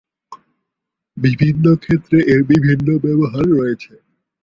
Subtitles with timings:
[1.17, 3.93] বিভিন্ন ক্ষেত্রে এর বিভিন্ন ব্যবহার রয়েছে।